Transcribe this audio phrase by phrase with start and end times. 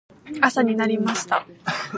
[0.41, 1.45] 朝になりました。